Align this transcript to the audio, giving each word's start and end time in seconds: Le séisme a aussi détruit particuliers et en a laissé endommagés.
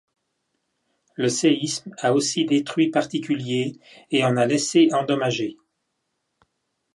Le 1.13 1.29
séisme 1.29 1.93
a 1.99 2.13
aussi 2.13 2.45
détruit 2.45 2.89
particuliers 2.89 3.79
et 4.09 4.23
en 4.25 4.35
a 4.35 4.47
laissé 4.47 4.89
endommagés. 4.93 5.57